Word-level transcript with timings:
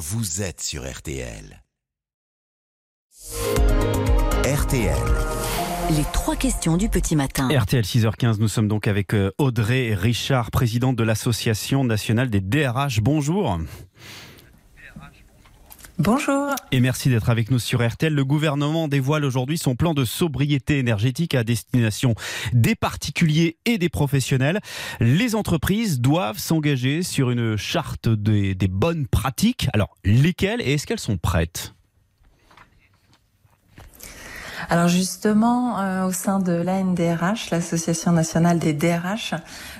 vous 0.00 0.40
êtes 0.40 0.62
sur 0.62 0.90
RTL. 0.90 1.62
RTL. 4.46 4.96
Les 5.90 6.04
trois 6.14 6.36
questions 6.36 6.78
du 6.78 6.88
petit 6.88 7.16
matin. 7.16 7.48
RTL 7.54 7.84
6h15, 7.84 8.38
nous 8.38 8.48
sommes 8.48 8.66
donc 8.66 8.88
avec 8.88 9.12
euh, 9.12 9.30
Audrey 9.36 9.92
Richard, 9.92 10.50
présidente 10.50 10.96
de 10.96 11.02
l'Association 11.02 11.84
nationale 11.84 12.30
des 12.30 12.40
DRH. 12.40 13.02
Bonjour. 13.02 13.58
Bonjour. 16.02 16.54
Et 16.72 16.80
merci 16.80 17.10
d'être 17.10 17.28
avec 17.28 17.50
nous 17.50 17.58
sur 17.58 17.86
RTL. 17.86 18.14
Le 18.14 18.24
gouvernement 18.24 18.88
dévoile 18.88 19.22
aujourd'hui 19.22 19.58
son 19.58 19.76
plan 19.76 19.92
de 19.92 20.06
sobriété 20.06 20.78
énergétique 20.78 21.34
à 21.34 21.44
destination 21.44 22.14
des 22.54 22.74
particuliers 22.74 23.58
et 23.66 23.76
des 23.76 23.90
professionnels. 23.90 24.60
Les 25.00 25.34
entreprises 25.34 26.00
doivent 26.00 26.38
s'engager 26.38 27.02
sur 27.02 27.30
une 27.30 27.58
charte 27.58 28.08
des, 28.08 28.54
des 28.54 28.68
bonnes 28.68 29.06
pratiques. 29.08 29.68
Alors, 29.74 29.94
lesquelles 30.02 30.62
et 30.62 30.72
est-ce 30.72 30.86
qu'elles 30.86 30.98
sont 30.98 31.18
prêtes? 31.18 31.74
Alors 34.72 34.86
justement, 34.86 35.80
euh, 35.80 36.06
au 36.06 36.12
sein 36.12 36.38
de 36.38 36.52
l'ANDRH, 36.52 37.50
l'Association 37.50 38.12
nationale 38.12 38.60
des 38.60 38.72
DRH, 38.72 39.34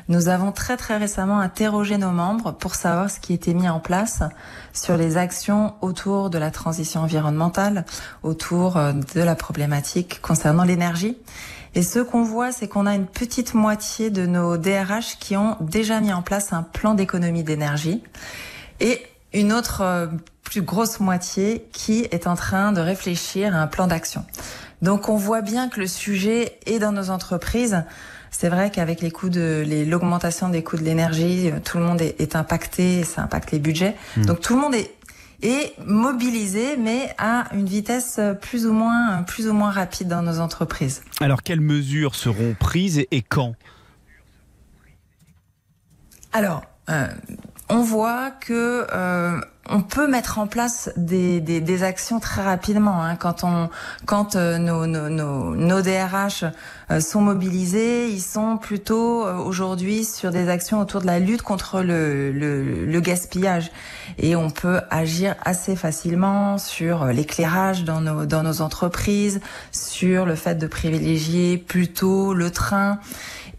nous 0.08 0.26
avons 0.26 0.50
très 0.50 0.76
très 0.76 0.96
récemment 0.96 1.38
interrogé 1.38 1.96
nos 1.96 2.10
membres 2.10 2.50
pour 2.50 2.74
savoir 2.74 3.08
ce 3.08 3.20
qui 3.20 3.32
était 3.32 3.54
mis 3.54 3.68
en 3.68 3.78
place 3.78 4.24
sur 4.72 4.96
les 4.96 5.16
actions 5.16 5.74
autour 5.80 6.28
de 6.28 6.38
la 6.38 6.50
transition 6.50 7.02
environnementale, 7.02 7.84
autour 8.24 8.78
euh, 8.78 8.92
de 9.14 9.20
la 9.20 9.36
problématique 9.36 10.20
concernant 10.22 10.64
l'énergie. 10.64 11.16
Et 11.76 11.84
ce 11.84 12.00
qu'on 12.00 12.24
voit, 12.24 12.50
c'est 12.50 12.66
qu'on 12.66 12.84
a 12.84 12.96
une 12.96 13.06
petite 13.06 13.54
moitié 13.54 14.10
de 14.10 14.26
nos 14.26 14.56
DRH 14.56 15.18
qui 15.20 15.36
ont 15.36 15.56
déjà 15.60 16.00
mis 16.00 16.12
en 16.12 16.22
place 16.22 16.52
un 16.52 16.64
plan 16.64 16.94
d'économie 16.94 17.44
d'énergie 17.44 18.02
et 18.80 19.00
une 19.32 19.52
autre 19.52 19.82
euh, 19.82 20.08
plus 20.42 20.62
grosse 20.62 20.98
moitié 20.98 21.68
qui 21.72 22.08
est 22.10 22.26
en 22.26 22.34
train 22.34 22.72
de 22.72 22.80
réfléchir 22.80 23.54
à 23.54 23.60
un 23.60 23.68
plan 23.68 23.86
d'action. 23.86 24.24
Donc 24.82 25.08
on 25.08 25.16
voit 25.16 25.42
bien 25.42 25.68
que 25.68 25.80
le 25.80 25.86
sujet 25.86 26.58
est 26.66 26.78
dans 26.78 26.92
nos 26.92 27.10
entreprises. 27.10 27.84
C'est 28.30 28.48
vrai 28.48 28.70
qu'avec 28.70 29.00
les 29.00 29.10
coûts 29.10 29.28
de 29.28 29.64
l'augmentation 29.86 30.48
des 30.48 30.62
coûts 30.62 30.76
de 30.76 30.84
l'énergie, 30.84 31.50
tout 31.64 31.78
le 31.78 31.84
monde 31.84 32.00
est, 32.00 32.20
est, 32.20 32.36
impacté, 32.36 33.02
ça 33.04 33.22
impacte 33.22 33.50
les 33.50 33.58
budgets. 33.58 33.96
Mmh. 34.16 34.24
Donc 34.24 34.40
tout 34.40 34.54
le 34.54 34.60
monde 34.60 34.74
est, 34.74 34.94
est 35.42 35.74
mobilisé, 35.84 36.76
mais 36.76 37.12
à 37.18 37.44
une 37.52 37.66
vitesse 37.66 38.20
plus 38.40 38.66
ou 38.66 38.72
moins 38.72 39.24
plus 39.24 39.48
ou 39.48 39.52
moins 39.52 39.70
rapide 39.70 40.08
dans 40.08 40.22
nos 40.22 40.38
entreprises. 40.38 41.02
Alors 41.20 41.42
quelles 41.42 41.60
mesures 41.60 42.14
seront 42.14 42.54
prises 42.58 43.04
et, 43.10 43.22
quand? 43.22 43.54
Alors. 46.32 46.62
Euh, 46.88 47.06
on 47.70 47.82
voit 47.82 48.32
que 48.32 48.86
euh, 48.92 49.40
on 49.70 49.82
peut 49.82 50.08
mettre 50.08 50.38
en 50.38 50.46
place 50.46 50.90
des, 50.96 51.40
des, 51.40 51.60
des 51.60 51.82
actions 51.82 52.20
très 52.20 52.42
rapidement 52.42 53.02
hein. 53.02 53.16
quand 53.16 53.44
on 53.44 53.70
quand 54.04 54.36
euh, 54.36 54.58
nos, 54.58 54.86
nos, 54.86 55.08
nos, 55.08 55.54
nos, 55.54 55.82
DRH 55.82 56.44
euh, 56.90 57.00
sont 57.00 57.20
mobilisés 57.20 58.08
ils 58.08 58.20
sont 58.20 58.56
plutôt 58.56 59.24
euh, 59.24 59.36
aujourd'hui 59.36 60.04
sur 60.04 60.30
des 60.30 60.48
actions 60.48 60.80
autour 60.80 61.00
de 61.00 61.06
la 61.06 61.20
lutte 61.20 61.42
contre 61.42 61.80
le, 61.82 62.32
le, 62.32 62.84
le, 62.84 63.00
gaspillage 63.00 63.70
et 64.18 64.34
on 64.36 64.50
peut 64.50 64.80
agir 64.90 65.36
assez 65.42 65.76
facilement 65.76 66.58
sur 66.58 67.06
l'éclairage 67.06 67.84
dans 67.84 68.00
nos 68.00 68.26
dans 68.26 68.42
nos 68.42 68.60
entreprises 68.62 69.40
sur 69.70 70.26
le 70.26 70.34
fait 70.34 70.56
de 70.56 70.66
privilégier 70.66 71.56
plutôt 71.56 72.34
le 72.34 72.50
train 72.50 72.98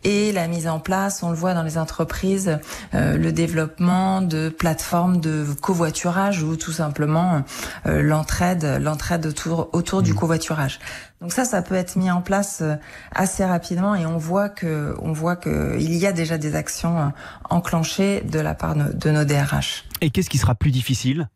et 0.04 0.32
la 0.32 0.48
mise 0.48 0.68
en 0.68 0.80
place, 0.80 1.24
on 1.24 1.30
le 1.30 1.36
voit 1.36 1.54
dans 1.54 1.64
les 1.64 1.78
entreprises, 1.78 2.60
euh, 2.94 3.18
le 3.18 3.32
développement 3.32 4.22
de 4.22 4.50
plateformes 4.50 5.20
de 5.20 5.46
covoiturage 5.62 6.44
ou 6.44 6.56
tout 6.56 6.72
simplement 6.72 7.44
euh, 7.86 8.02
l'entraide, 8.02 8.80
l'entraide 8.82 9.26
autour 9.26 9.70
autour 9.74 10.02
du 10.02 10.14
mmh. 10.14 10.16
covoiturage. 10.16 10.80
Donc 11.22 11.34
ça, 11.34 11.46
ça 11.46 11.62
peut 11.62 11.76
être 11.76 11.96
mis 11.98 12.10
en 12.10 12.22
place 12.22 12.60
euh, 12.62 12.76
assez 13.14 13.46
rapidement 13.46 13.94
et 13.96 14.08
on 14.08 14.18
voit 14.18 14.50
que 14.50 14.96
on 15.02 15.14
voit 15.14 15.36
que 15.36 15.78
il 15.80 15.94
y 15.94 16.08
a 16.08 16.12
déjà 16.12 16.40
des 16.40 16.56
actions 16.56 17.00
euh, 17.00 17.08
enclenchées 17.50 18.22
de 18.22 18.40
la 18.40 18.56
part 18.56 18.76
de 18.76 19.12
nos 19.12 19.24
DRH. 19.24 19.86
Et 20.02 20.10
qu'est-ce 20.10 20.32
qui 20.32 20.40
sera 20.40 20.56
plus 20.56 20.72
difficile? 20.72 21.30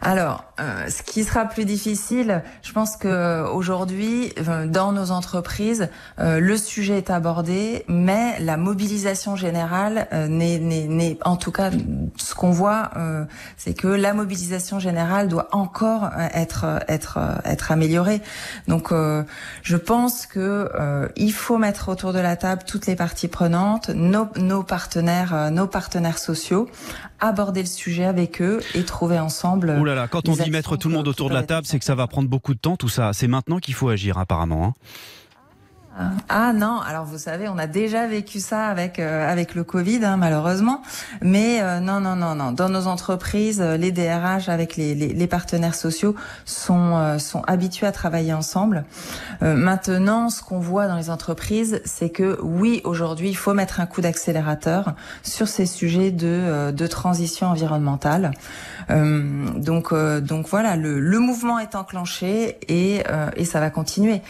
Alors, 0.00 0.44
euh, 0.60 0.88
ce 0.88 1.02
qui 1.02 1.24
sera 1.24 1.44
plus 1.44 1.64
difficile, 1.64 2.42
je 2.62 2.72
pense 2.72 2.96
que 2.96 3.46
aujourd'hui, 3.52 4.32
dans 4.66 4.92
nos 4.92 5.12
entreprises, 5.12 5.88
euh, 6.18 6.40
le 6.40 6.56
sujet 6.56 6.98
est 6.98 7.10
abordé, 7.10 7.84
mais 7.88 8.38
la 8.40 8.56
mobilisation 8.56 9.36
générale 9.36 10.08
euh, 10.12 10.26
n'est, 10.28 11.18
en 11.24 11.36
tout 11.36 11.52
cas, 11.52 11.70
ce 12.16 12.34
qu'on 12.34 12.50
voit, 12.50 12.90
c'est 13.56 13.74
que 13.74 13.88
la 13.88 14.12
mobilisation 14.12 14.78
générale 14.78 15.28
doit 15.28 15.48
encore 15.52 16.10
être 16.34 16.80
être 16.88 17.18
être 17.44 17.70
améliorée. 17.72 18.20
Donc, 18.68 18.92
je 19.62 19.76
pense 19.76 20.26
que 20.26 20.68
il 21.16 21.32
faut 21.32 21.58
mettre 21.58 21.88
autour 21.88 22.12
de 22.12 22.18
la 22.18 22.36
table 22.36 22.62
toutes 22.66 22.86
les 22.86 22.96
parties 22.96 23.28
prenantes, 23.28 23.90
nos 23.90 24.62
partenaires, 24.62 25.50
nos 25.50 25.66
partenaires 25.66 26.18
sociaux, 26.18 26.68
aborder 27.22 27.60
le 27.60 27.66
sujet 27.66 28.04
avec 28.04 28.42
eux 28.42 28.60
et 28.74 28.82
trouver 28.82 29.18
ensemble. 29.18 29.76
Oh 29.80 29.84
là 29.84 29.94
là, 29.94 30.08
quand 30.08 30.28
on 30.28 30.34
dit 30.34 30.50
mettre 30.50 30.76
tout 30.76 30.88
le 30.88 30.94
monde 30.94 31.08
autour 31.08 31.28
de 31.30 31.34
la 31.34 31.44
table, 31.44 31.66
c'est 31.66 31.78
que 31.78 31.84
ça 31.84 31.94
va 31.94 32.06
prendre 32.06 32.28
beaucoup 32.28 32.52
de 32.52 32.58
temps, 32.58 32.76
tout 32.76 32.88
ça. 32.88 33.12
C'est 33.12 33.28
maintenant 33.28 33.58
qu'il 33.58 33.74
faut 33.74 33.88
agir, 33.88 34.18
apparemment. 34.18 34.66
Hein. 34.66 34.74
Ah 36.30 36.54
non, 36.54 36.80
alors 36.80 37.04
vous 37.04 37.18
savez, 37.18 37.48
on 37.48 37.58
a 37.58 37.66
déjà 37.66 38.06
vécu 38.06 38.40
ça 38.40 38.66
avec 38.66 38.98
euh, 38.98 39.30
avec 39.30 39.54
le 39.54 39.62
Covid, 39.62 40.02
hein, 40.04 40.16
malheureusement. 40.16 40.80
Mais 41.20 41.60
euh, 41.60 41.80
non, 41.80 42.00
non, 42.00 42.16
non, 42.16 42.34
non. 42.34 42.50
Dans 42.52 42.70
nos 42.70 42.86
entreprises, 42.86 43.60
euh, 43.60 43.76
les 43.76 43.92
DRH 43.92 44.48
avec 44.48 44.76
les, 44.76 44.94
les, 44.94 45.08
les 45.08 45.26
partenaires 45.26 45.74
sociaux 45.74 46.14
sont 46.46 46.96
euh, 46.96 47.18
sont 47.18 47.42
habitués 47.42 47.86
à 47.86 47.92
travailler 47.92 48.32
ensemble. 48.32 48.84
Euh, 49.42 49.54
maintenant, 49.54 50.30
ce 50.30 50.42
qu'on 50.42 50.60
voit 50.60 50.88
dans 50.88 50.96
les 50.96 51.10
entreprises, 51.10 51.82
c'est 51.84 52.08
que 52.08 52.38
oui, 52.40 52.80
aujourd'hui, 52.84 53.28
il 53.28 53.36
faut 53.36 53.52
mettre 53.52 53.78
un 53.78 53.86
coup 53.86 54.00
d'accélérateur 54.00 54.94
sur 55.22 55.46
ces 55.46 55.66
sujets 55.66 56.10
de 56.10 56.70
de 56.70 56.86
transition 56.86 57.48
environnementale. 57.48 58.32
donc 58.88 59.92
donc 59.92 60.48
voilà, 60.48 60.76
le, 60.76 61.00
le 61.00 61.18
mouvement 61.18 61.58
est 61.58 61.74
enclenché 61.74 62.58
et 62.68 63.02
et 63.36 63.44
ça 63.44 63.60
va 63.60 63.68
continuer. 63.70 64.22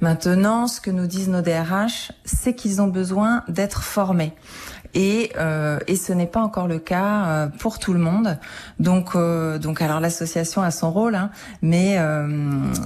Maintenant, 0.00 0.68
ce 0.68 0.80
que 0.80 0.92
nous 0.92 1.07
disent 1.08 1.28
nos 1.28 1.42
DRH, 1.42 2.12
c'est 2.24 2.54
qu'ils 2.54 2.80
ont 2.80 2.86
besoin 2.86 3.42
d'être 3.48 3.82
formés. 3.82 4.32
Et, 4.94 5.32
euh, 5.36 5.78
et 5.86 5.96
ce 5.96 6.12
n'est 6.12 6.26
pas 6.26 6.40
encore 6.40 6.66
le 6.66 6.78
cas 6.78 7.26
euh, 7.26 7.46
pour 7.48 7.78
tout 7.78 7.92
le 7.92 7.98
monde. 7.98 8.38
Donc, 8.78 9.10
euh, 9.14 9.58
donc 9.58 9.82
alors 9.82 10.00
l'association 10.00 10.62
a 10.62 10.70
son 10.70 10.90
rôle, 10.90 11.14
hein, 11.14 11.30
mais 11.60 11.98
euh, 11.98 12.26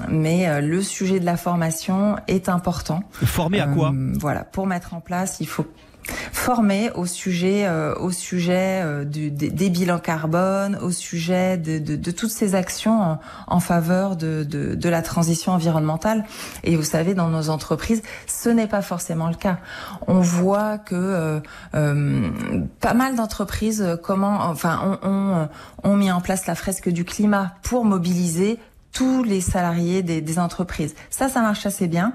mais 0.08 0.48
euh, 0.48 0.60
le 0.60 0.82
sujet 0.82 1.20
de 1.20 1.24
la 1.24 1.36
formation 1.36 2.16
est 2.26 2.48
important. 2.48 3.04
Former 3.12 3.60
à 3.60 3.68
quoi? 3.68 3.92
Voilà, 4.18 4.42
pour 4.42 4.66
mettre 4.66 4.94
en 4.94 5.00
place, 5.00 5.36
il 5.40 5.46
faut 5.46 5.66
formés 6.32 6.90
au 6.94 7.06
sujet, 7.06 7.66
euh, 7.66 7.94
au 7.96 8.10
sujet 8.10 8.80
euh, 8.82 9.04
du, 9.04 9.30
des, 9.30 9.50
des, 9.50 9.70
bilans 9.70 9.98
carbone, 9.98 10.76
au 10.82 10.90
sujet 10.90 11.56
de, 11.56 11.78
de, 11.78 11.96
de 11.96 12.10
toutes 12.10 12.30
ces 12.30 12.54
actions 12.54 13.00
en, 13.00 13.20
en 13.46 13.60
faveur 13.60 14.16
de, 14.16 14.44
de, 14.44 14.88
la 14.88 15.02
transition 15.02 15.52
environnementale. 15.52 16.24
Et 16.64 16.76
vous 16.76 16.82
savez, 16.82 17.14
dans 17.14 17.28
nos 17.28 17.48
entreprises, 17.48 18.02
ce 18.26 18.48
n'est 18.48 18.66
pas 18.66 18.82
forcément 18.82 19.28
le 19.28 19.34
cas. 19.34 19.58
On 20.06 20.20
voit 20.20 20.78
que 20.78 20.94
euh, 20.94 21.40
euh 21.74 22.30
pas 22.80 22.94
mal 22.94 23.16
d'entreprises 23.16 23.98
comment, 24.02 24.40
enfin, 24.42 24.98
ont, 25.02 25.08
ont, 25.08 25.48
ont 25.84 25.96
mis 25.96 26.10
en 26.10 26.20
place 26.20 26.46
la 26.46 26.54
fresque 26.54 26.88
du 26.88 27.04
climat 27.04 27.54
pour 27.62 27.84
mobiliser 27.84 28.58
tous 28.92 29.22
les 29.22 29.40
salariés 29.40 30.02
des, 30.02 30.20
des 30.20 30.38
entreprises. 30.38 30.94
Ça, 31.10 31.28
ça 31.28 31.40
marche 31.40 31.64
assez 31.66 31.86
bien. 31.86 32.14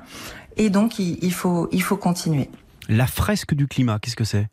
Et 0.58 0.70
donc, 0.70 1.00
il, 1.00 1.18
il 1.22 1.34
faut, 1.34 1.70
il 1.72 1.82
faut 1.82 1.98
continuer. 1.98 2.50
La 2.90 3.06
fresque 3.06 3.54
du 3.54 3.68
climat, 3.68 4.00
qu'est-ce 4.00 4.16
que 4.16 4.24
c'est? 4.24 4.48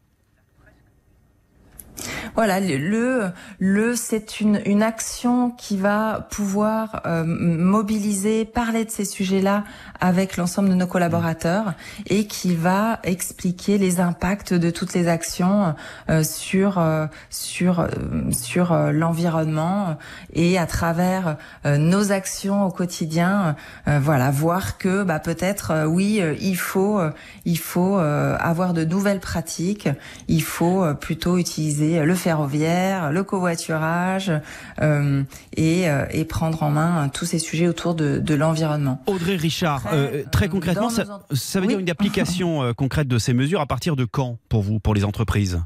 Voilà, 2.35 2.61
le 2.61 3.31
le, 3.59 3.97
c'est 3.97 4.41
une 4.41 4.61
une 4.67 4.83
action 4.83 5.51
qui 5.51 5.77
va 5.77 6.27
pouvoir 6.31 7.03
euh, 7.07 7.25
mobiliser, 7.25 8.45
parler 8.45 8.85
de 8.85 8.91
ces 8.91 9.05
sujets-là 9.05 9.65
avec 10.01 10.37
l'ensemble 10.37 10.69
de 10.69 10.75
nos 10.75 10.87
collaborateurs 10.87 11.75
et 12.07 12.27
qui 12.27 12.55
va 12.55 12.99
expliquer 13.05 13.79
les 13.79 14.01
impacts 14.01 14.53
de 14.53 14.71
toutes 14.71 14.95
les 14.95 15.09
actions 15.09 15.75
euh, 16.11 16.23
sur 16.23 16.79
euh, 16.79 17.07
sur 17.31 17.81
euh, 17.81 17.89
sur 18.31 18.73
euh, 18.73 18.93
l'environnement 18.93 19.97
et 20.33 20.59
à 20.59 20.67
travers 20.67 21.37
euh, 21.67 21.77
nos 21.77 22.13
actions 22.13 22.65
au 22.67 22.71
quotidien, 22.71 23.57
voilà, 23.87 24.31
voir 24.31 24.79
que 24.79 25.03
bah 25.03 25.19
peut-être 25.19 25.87
oui, 25.87 26.21
il 26.41 26.57
faut 26.57 27.01
il 27.45 27.59
faut 27.59 27.97
avoir 27.97 28.73
de 28.75 28.85
nouvelles 28.85 29.21
pratiques, 29.21 29.89
il 30.29 30.43
faut 30.43 30.95
plutôt 30.95 31.39
utiliser 31.39 32.05
le 32.05 32.15
ferroviaire, 32.25 33.13
le 33.13 33.23
covoiturage 33.23 34.33
euh, 34.81 35.23
et, 35.59 35.91
euh, 35.91 36.07
et, 36.11 36.25
prendre 36.25 36.63
en 36.63 36.71
main 36.71 37.11
tous 37.11 37.27
ces 37.27 37.39
sujets 37.39 37.69
autour 37.69 37.95
de, 37.95 38.19
de 38.19 38.35
l'environnement. 38.35 39.03
Audrey 39.07 39.37
Richard, 39.37 39.83
très, 39.83 39.97
euh, 39.97 40.25
très 40.33 40.49
concrètement, 40.49 40.89
ça, 40.89 41.05
ça, 41.33 41.61
veut 41.61 41.67
oui. 41.67 41.73
dire 41.75 41.79
une 41.81 41.91
application 41.91 42.73
concrète 42.75 43.09
de 43.09 43.19
ces 43.19 43.35
mesures 43.35 43.61
à 43.61 43.67
partir 43.67 43.95
de 43.95 44.07
quand 44.07 44.39
pour 44.49 44.63
vous, 44.63 44.81
pour 44.81 44.95
les 44.95 45.05
entreprises? 45.05 45.61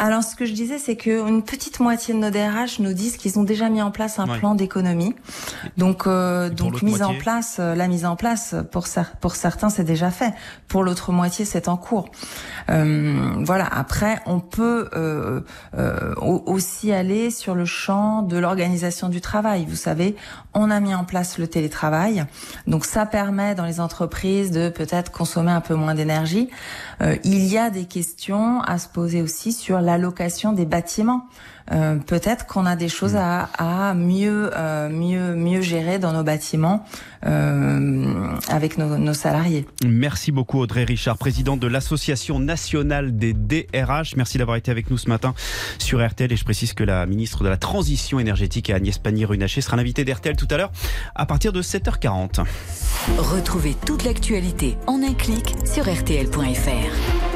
Alors, 0.00 0.22
ce 0.22 0.36
que 0.36 0.46
je 0.46 0.52
disais, 0.52 0.78
c'est 0.78 0.94
qu'une 0.94 1.42
petite 1.42 1.80
moitié 1.80 2.14
de 2.14 2.20
nos 2.20 2.30
DRH 2.30 2.78
nous 2.78 2.92
disent 2.92 3.16
qu'ils 3.16 3.36
ont 3.38 3.42
déjà 3.42 3.68
mis 3.68 3.82
en 3.82 3.90
place 3.90 4.20
un 4.20 4.28
Ouais. 4.28 4.38
plan 4.38 4.54
d'économie. 4.54 5.14
Donc, 5.76 6.06
euh, 6.06 6.50
donc 6.50 6.82
mise 6.82 7.02
en 7.02 7.14
place, 7.14 7.56
euh, 7.58 7.74
la 7.74 7.88
mise 7.88 8.04
en 8.04 8.14
place 8.14 8.54
pour 8.70 8.84
cer- 8.86 9.16
pour 9.20 9.34
certains, 9.34 9.70
c'est 9.70 9.82
déjà 9.82 10.10
fait. 10.12 10.32
Pour 10.68 10.84
l'autre 10.84 11.10
moitié, 11.10 11.44
c'est 11.44 11.66
en 11.66 11.76
cours. 11.76 12.10
Euh, 12.70 13.32
voilà. 13.44 13.66
Après, 13.66 14.20
on 14.26 14.38
peut 14.40 14.88
euh, 14.94 15.40
euh, 15.76 16.14
au- 16.20 16.44
aussi 16.46 16.92
aller 16.92 17.30
sur 17.32 17.54
le 17.56 17.64
champ 17.64 18.22
de 18.22 18.36
l'organisation 18.38 19.08
du 19.08 19.20
travail. 19.20 19.66
Vous 19.68 19.74
savez, 19.76 20.14
on 20.54 20.70
a 20.70 20.78
mis 20.80 20.94
en 20.94 21.04
place 21.04 21.38
le 21.38 21.48
télétravail, 21.48 22.24
donc 22.68 22.84
ça 22.84 23.04
permet 23.06 23.54
dans 23.56 23.64
les 23.64 23.80
entreprises 23.80 24.50
de 24.52 24.68
peut-être 24.68 25.10
consommer 25.10 25.50
un 25.52 25.60
peu 25.60 25.74
moins 25.74 25.94
d'énergie. 25.94 26.48
Euh, 27.00 27.16
il 27.24 27.44
y 27.46 27.58
a 27.58 27.70
des 27.70 27.84
questions 27.86 28.60
à 28.62 28.78
se 28.78 28.88
poser 28.88 29.22
aussi 29.22 29.52
sur 29.52 29.80
l'allocation 29.88 30.52
des 30.52 30.66
bâtiments. 30.66 31.26
Euh, 31.70 31.96
peut-être 31.96 32.46
qu'on 32.46 32.64
a 32.64 32.76
des 32.76 32.88
choses 32.88 33.16
à, 33.16 33.50
à 33.58 33.94
mieux, 33.94 34.50
euh, 34.56 34.88
mieux, 34.88 35.34
mieux 35.34 35.60
gérer 35.60 35.98
dans 35.98 36.12
nos 36.12 36.22
bâtiments 36.22 36.86
euh, 37.26 38.30
avec 38.48 38.78
nos, 38.78 38.96
nos 38.96 39.12
salariés. 39.12 39.66
Merci 39.84 40.32
beaucoup 40.32 40.60
Audrey 40.60 40.84
Richard, 40.84 41.18
présidente 41.18 41.60
de 41.60 41.66
l'Association 41.66 42.38
nationale 42.38 43.16
des 43.16 43.34
DRH. 43.34 44.16
Merci 44.16 44.38
d'avoir 44.38 44.56
été 44.56 44.70
avec 44.70 44.90
nous 44.90 44.96
ce 44.96 45.08
matin 45.08 45.34
sur 45.78 46.06
RTL 46.06 46.32
et 46.32 46.36
je 46.36 46.44
précise 46.44 46.72
que 46.72 46.84
la 46.84 47.04
ministre 47.04 47.44
de 47.44 47.48
la 47.48 47.58
Transition 47.58 48.18
énergétique 48.18 48.70
Agnès 48.70 48.96
Pannier-Runacher 48.96 49.60
sera 49.60 49.76
l'invitée 49.76 50.04
d'RTL 50.04 50.36
tout 50.36 50.48
à 50.50 50.56
l'heure 50.56 50.72
à 51.14 51.26
partir 51.26 51.52
de 51.52 51.60
7h40. 51.60 52.44
Retrouvez 53.18 53.74
toute 53.84 54.04
l'actualité 54.04 54.78
en 54.86 55.02
un 55.02 55.12
clic 55.12 55.54
sur 55.66 55.84
RTL.fr. 55.84 57.27